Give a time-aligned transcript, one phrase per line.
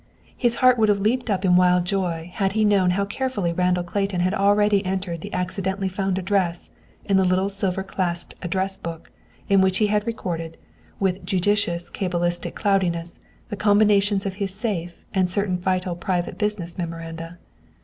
[0.35, 3.53] His heart would have leaped up in a wild joy had he known how carefully
[3.53, 6.71] Randall Clayton had already entered the accidentally found address
[7.05, 9.11] in the little silver clasped address book,
[9.47, 10.57] in which he had recorded,
[10.99, 13.19] with judicious cabalistic cloudiness,
[13.49, 17.37] the combinations of his safes and certain vital private business memoranda.